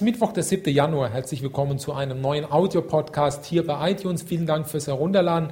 Mittwoch, 0.00 0.32
der 0.32 0.42
7. 0.42 0.72
Januar. 0.72 1.10
Herzlich 1.10 1.42
willkommen 1.42 1.78
zu 1.78 1.92
einem 1.92 2.22
neuen 2.22 2.50
Audio-Podcast 2.50 3.44
hier 3.44 3.66
bei 3.66 3.90
iTunes. 3.90 4.22
Vielen 4.22 4.46
Dank 4.46 4.66
fürs 4.66 4.86
Herunterladen. 4.86 5.50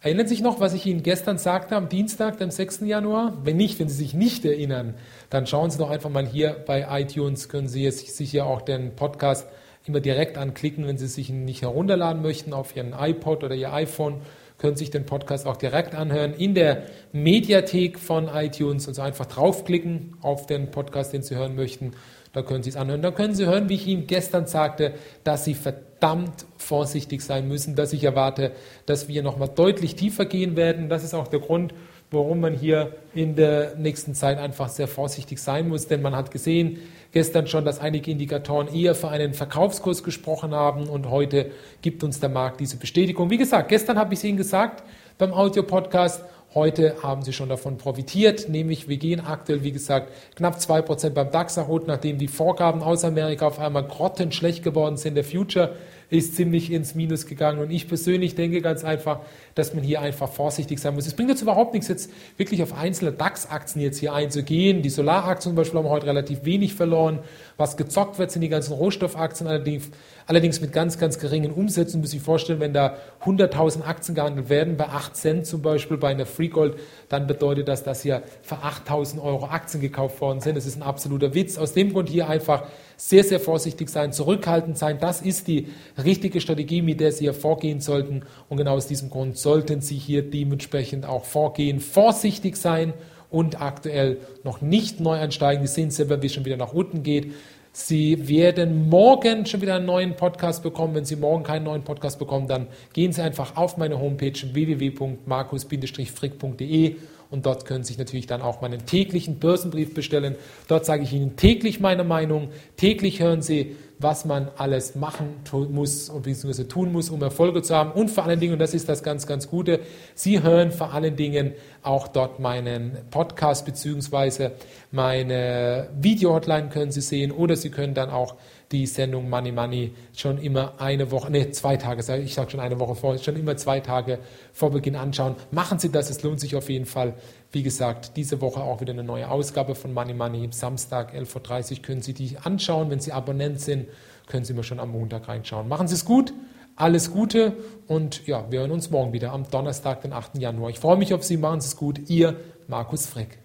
Erinnern 0.00 0.26
Sie 0.26 0.36
sich 0.36 0.42
noch, 0.42 0.58
was 0.58 0.72
ich 0.72 0.86
Ihnen 0.86 1.02
gestern 1.02 1.36
sagte 1.36 1.76
am 1.76 1.90
Dienstag, 1.90 2.38
dem 2.38 2.50
6. 2.50 2.80
Januar? 2.86 3.36
Wenn 3.44 3.58
nicht, 3.58 3.78
wenn 3.78 3.90
Sie 3.90 3.96
sich 3.96 4.14
nicht 4.14 4.46
erinnern, 4.46 4.94
dann 5.28 5.46
schauen 5.46 5.70
Sie 5.70 5.76
doch 5.76 5.90
einfach 5.90 6.08
mal 6.08 6.26
hier 6.26 6.64
bei 6.66 7.02
iTunes, 7.02 7.50
können 7.50 7.68
Sie 7.68 7.90
sich 7.90 8.14
sicher 8.14 8.46
auch 8.46 8.62
den 8.62 8.96
Podcast 8.96 9.46
immer 9.84 10.00
direkt 10.00 10.38
anklicken, 10.38 10.86
wenn 10.86 10.96
Sie 10.96 11.06
sich 11.06 11.28
nicht 11.28 11.60
herunterladen 11.60 12.22
möchten 12.22 12.54
auf 12.54 12.74
Ihren 12.74 12.94
iPod 12.98 13.44
oder 13.44 13.54
Ihr 13.54 13.74
iPhone 13.74 14.22
können 14.62 14.76
sich 14.76 14.90
den 14.90 15.04
Podcast 15.06 15.44
auch 15.48 15.56
direkt 15.56 15.96
anhören 15.96 16.34
in 16.34 16.54
der 16.54 16.84
Mediathek 17.12 17.98
von 17.98 18.28
iTunes. 18.28 18.86
Also 18.86 19.02
einfach 19.02 19.26
draufklicken 19.26 20.14
auf 20.22 20.46
den 20.46 20.70
Podcast, 20.70 21.12
den 21.12 21.22
Sie 21.22 21.34
hören 21.34 21.56
möchten. 21.56 21.94
Da 22.32 22.42
können 22.42 22.62
Sie 22.62 22.70
es 22.70 22.76
anhören. 22.76 23.02
Da 23.02 23.10
können 23.10 23.34
Sie 23.34 23.44
hören, 23.44 23.68
wie 23.68 23.74
ich 23.74 23.88
Ihnen 23.88 24.06
gestern 24.06 24.46
sagte, 24.46 24.94
dass 25.24 25.44
Sie 25.44 25.54
verdammt 25.54 26.46
vorsichtig 26.58 27.22
sein 27.22 27.48
müssen, 27.48 27.74
dass 27.74 27.92
ich 27.92 28.04
erwarte, 28.04 28.52
dass 28.86 29.08
wir 29.08 29.24
nochmal 29.24 29.48
deutlich 29.48 29.96
tiefer 29.96 30.26
gehen 30.26 30.54
werden. 30.54 30.88
Das 30.88 31.02
ist 31.02 31.12
auch 31.12 31.26
der 31.26 31.40
Grund, 31.40 31.74
warum 32.12 32.40
man 32.40 32.54
hier 32.54 32.94
in 33.14 33.34
der 33.34 33.74
nächsten 33.76 34.14
Zeit 34.14 34.38
einfach 34.38 34.68
sehr 34.68 34.88
vorsichtig 34.88 35.38
sein 35.38 35.68
muss. 35.68 35.86
Denn 35.86 36.02
man 36.02 36.14
hat 36.14 36.30
gesehen, 36.30 36.78
gestern 37.12 37.46
schon, 37.46 37.64
dass 37.64 37.80
einige 37.80 38.10
Indikatoren 38.10 38.68
eher 38.68 38.94
für 38.94 39.08
einen 39.08 39.34
Verkaufskurs 39.34 40.02
gesprochen 40.02 40.54
haben 40.54 40.88
und 40.88 41.10
heute 41.10 41.50
gibt 41.82 42.04
uns 42.04 42.20
der 42.20 42.28
Markt 42.28 42.60
diese 42.60 42.76
Bestätigung. 42.76 43.30
Wie 43.30 43.38
gesagt, 43.38 43.68
gestern 43.68 43.98
habe 43.98 44.14
ich 44.14 44.20
es 44.20 44.24
Ihnen 44.24 44.36
gesagt 44.36 44.82
beim 45.18 45.32
Audio-Podcast. 45.32 46.24
Heute 46.54 46.96
haben 47.02 47.22
Sie 47.22 47.32
schon 47.32 47.48
davon 47.48 47.78
profitiert, 47.78 48.50
nämlich 48.50 48.86
wir 48.86 48.98
gehen 48.98 49.20
aktuell, 49.20 49.62
wie 49.62 49.72
gesagt, 49.72 50.12
knapp 50.36 50.58
2% 50.58 51.10
beim 51.10 51.30
DAX 51.30 51.56
erholt, 51.56 51.86
nachdem 51.86 52.18
die 52.18 52.28
Vorgaben 52.28 52.82
aus 52.82 53.04
Amerika 53.04 53.46
auf 53.46 53.58
einmal 53.58 53.84
grottenschlecht 53.84 54.62
geworden 54.62 54.98
sind. 54.98 55.14
Der 55.14 55.24
Future 55.24 55.76
ist 56.12 56.36
ziemlich 56.36 56.70
ins 56.70 56.94
Minus 56.94 57.24
gegangen. 57.24 57.58
Und 57.58 57.70
ich 57.70 57.88
persönlich 57.88 58.34
denke 58.34 58.60
ganz 58.60 58.84
einfach, 58.84 59.20
dass 59.54 59.72
man 59.72 59.82
hier 59.82 60.02
einfach 60.02 60.30
vorsichtig 60.30 60.78
sein 60.78 60.94
muss. 60.94 61.06
Es 61.06 61.14
bringt 61.14 61.30
jetzt 61.30 61.40
überhaupt 61.40 61.72
nichts, 61.72 61.88
jetzt 61.88 62.10
wirklich 62.36 62.62
auf 62.62 62.74
einzelne 62.74 63.12
DAX-Aktien 63.12 63.82
jetzt 63.82 63.98
hier 63.98 64.12
einzugehen. 64.12 64.82
Die 64.82 64.90
Solaraktien 64.90 65.52
zum 65.52 65.56
Beispiel 65.56 65.78
haben 65.78 65.88
heute 65.88 66.06
relativ 66.06 66.44
wenig 66.44 66.74
verloren. 66.74 67.20
Was 67.56 67.78
gezockt 67.78 68.18
wird, 68.18 68.30
sind 68.30 68.42
die 68.42 68.50
ganzen 68.50 68.74
Rohstoffaktien 68.74 69.48
allerdings, 69.48 69.90
allerdings 70.26 70.60
mit 70.60 70.72
ganz, 70.72 70.98
ganz 70.98 71.18
geringen 71.18 71.50
Umsätzen. 71.50 72.02
Muss 72.02 72.12
ich 72.12 72.20
vorstellen, 72.20 72.60
wenn 72.60 72.74
da 72.74 72.98
100.000 73.24 73.82
Aktien 73.82 74.14
gehandelt 74.14 74.50
werden, 74.50 74.76
bei 74.76 74.88
8 74.88 75.16
Cent 75.16 75.46
zum 75.46 75.62
Beispiel 75.62 75.96
bei 75.96 76.10
einer 76.10 76.26
Freegold, 76.26 76.78
dann 77.08 77.26
bedeutet 77.26 77.68
das, 77.68 77.84
dass 77.84 78.02
hier 78.02 78.22
für 78.42 78.56
8.000 78.56 79.22
Euro 79.22 79.46
Aktien 79.46 79.80
gekauft 79.80 80.20
worden 80.20 80.40
sind. 80.40 80.58
Das 80.58 80.66
ist 80.66 80.76
ein 80.76 80.82
absoluter 80.82 81.32
Witz. 81.34 81.56
Aus 81.56 81.72
dem 81.72 81.90
Grund 81.92 82.10
hier 82.10 82.28
einfach 82.28 82.64
sehr, 82.96 83.24
sehr 83.24 83.40
vorsichtig 83.40 83.88
sein, 83.88 84.12
zurückhaltend 84.12 84.78
sein. 84.78 84.98
Das 85.00 85.22
ist 85.22 85.48
die 85.48 85.68
richtige 86.02 86.40
Strategie, 86.40 86.82
mit 86.82 87.00
der 87.00 87.12
Sie 87.12 87.24
hier 87.24 87.34
vorgehen 87.34 87.80
sollten. 87.80 88.22
Und 88.48 88.58
genau 88.58 88.74
aus 88.74 88.86
diesem 88.86 89.10
Grund 89.10 89.38
sollten 89.38 89.80
Sie 89.80 89.96
hier 89.96 90.22
dementsprechend 90.22 91.06
auch 91.06 91.24
vorgehen, 91.24 91.80
vorsichtig 91.80 92.56
sein 92.56 92.92
und 93.30 93.60
aktuell 93.60 94.18
noch 94.44 94.60
nicht 94.60 95.00
neu 95.00 95.18
einsteigen. 95.18 95.66
Sie 95.66 95.72
sehen 95.72 95.90
selber, 95.90 96.22
wie 96.22 96.26
es 96.26 96.34
schon 96.34 96.44
wieder 96.44 96.56
nach 96.56 96.72
unten 96.72 97.02
geht. 97.02 97.32
Sie 97.74 98.28
werden 98.28 98.90
morgen 98.90 99.46
schon 99.46 99.62
wieder 99.62 99.76
einen 99.76 99.86
neuen 99.86 100.14
Podcast 100.14 100.62
bekommen. 100.62 100.94
Wenn 100.94 101.06
Sie 101.06 101.16
morgen 101.16 101.42
keinen 101.42 101.64
neuen 101.64 101.84
Podcast 101.84 102.18
bekommen, 102.18 102.46
dann 102.46 102.66
gehen 102.92 103.14
Sie 103.14 103.22
einfach 103.22 103.56
auf 103.56 103.78
meine 103.78 103.98
Homepage 103.98 104.34
www.markus-frick.de 104.52 106.96
und 107.32 107.46
dort 107.46 107.64
können 107.64 107.82
Sie 107.82 107.88
sich 107.88 107.98
natürlich 107.98 108.26
dann 108.26 108.42
auch 108.42 108.60
meinen 108.60 108.84
täglichen 108.86 109.38
Börsenbrief 109.38 109.94
bestellen. 109.94 110.36
Dort 110.68 110.84
sage 110.84 111.02
ich 111.02 111.12
Ihnen 111.12 111.36
täglich 111.36 111.80
meine 111.80 112.04
Meinung. 112.04 112.50
Täglich 112.76 113.20
hören 113.20 113.42
Sie, 113.42 113.74
was 113.98 114.24
man 114.24 114.50
alles 114.56 114.94
machen 114.94 115.36
muss 115.70 116.08
und 116.08 116.22
bzw. 116.22 116.64
tun 116.64 116.92
muss, 116.92 117.08
um 117.08 117.22
Erfolge 117.22 117.62
zu 117.62 117.74
haben. 117.74 117.92
Und 117.92 118.10
vor 118.10 118.24
allen 118.24 118.40
Dingen, 118.40 118.54
und 118.54 118.58
das 118.58 118.74
ist 118.74 118.88
das 118.88 119.02
ganz, 119.02 119.26
ganz 119.26 119.48
Gute, 119.48 119.80
Sie 120.14 120.42
hören 120.42 120.72
vor 120.72 120.92
allen 120.92 121.16
Dingen 121.16 121.52
auch 121.82 122.08
dort 122.08 122.38
meinen 122.38 122.98
Podcast 123.10 123.64
bzw. 123.64 124.50
meine 124.90 125.88
Video-Hotline 125.98 126.68
können 126.68 126.92
Sie 126.92 127.00
sehen 127.00 127.32
oder 127.32 127.56
Sie 127.56 127.70
können 127.70 127.94
dann 127.94 128.10
auch 128.10 128.36
die 128.72 128.86
Sendung 128.86 129.28
Money 129.28 129.52
Money 129.52 129.92
schon 130.16 130.38
immer 130.38 130.80
eine 130.80 131.10
Woche, 131.10 131.30
nee, 131.30 131.50
zwei 131.50 131.76
Tage, 131.76 132.00
ich 132.22 132.34
sage 132.34 132.50
schon 132.50 132.60
eine 132.60 132.80
Woche 132.80 132.94
vor, 132.94 133.18
schon 133.18 133.36
immer 133.36 133.56
zwei 133.56 133.80
Tage 133.80 134.18
vor 134.52 134.70
Beginn 134.70 134.96
anschauen. 134.96 135.36
Machen 135.50 135.78
Sie 135.78 135.90
das, 135.90 136.10
es 136.10 136.22
lohnt 136.22 136.40
sich 136.40 136.56
auf 136.56 136.70
jeden 136.70 136.86
Fall. 136.86 137.14
Wie 137.50 137.62
gesagt, 137.62 138.16
diese 138.16 138.40
Woche 138.40 138.62
auch 138.62 138.80
wieder 138.80 138.92
eine 138.92 139.04
neue 139.04 139.30
Ausgabe 139.30 139.74
von 139.74 139.92
Money 139.92 140.14
Money. 140.14 140.48
Samstag 140.52 141.14
11.30 141.14 141.72
Uhr 141.76 141.82
können 141.82 142.02
Sie 142.02 142.14
die 142.14 142.38
anschauen. 142.42 142.90
Wenn 142.90 143.00
Sie 143.00 143.12
Abonnent 143.12 143.60
sind, 143.60 143.86
können 144.26 144.44
Sie 144.44 144.54
mir 144.54 144.62
schon 144.64 144.80
am 144.80 144.90
Montag 144.90 145.28
reinschauen. 145.28 145.68
Machen 145.68 145.88
Sie 145.88 145.94
es 145.94 146.04
gut. 146.04 146.32
Alles 146.74 147.12
Gute 147.12 147.52
und 147.86 148.26
ja, 148.26 148.50
wir 148.50 148.60
hören 148.60 148.70
uns 148.70 148.90
morgen 148.90 149.12
wieder 149.12 149.32
am 149.32 149.48
Donnerstag, 149.50 150.00
den 150.00 150.14
8. 150.14 150.38
Januar. 150.38 150.70
Ich 150.70 150.78
freue 150.78 150.96
mich 150.96 151.12
auf 151.12 151.22
Sie. 151.22 151.36
Machen 151.36 151.60
Sie 151.60 151.68
es 151.68 151.76
gut. 151.76 152.08
Ihr 152.08 152.36
Markus 152.66 153.04
Frick. 153.04 153.41